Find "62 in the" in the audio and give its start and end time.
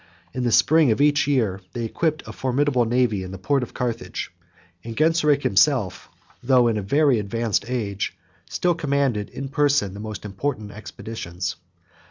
0.29-0.51